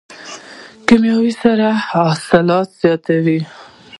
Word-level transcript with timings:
کیمیاوي 0.87 1.33
سره 1.41 1.67
حاصلات 1.91 2.69
زیاتوي. 2.81 3.39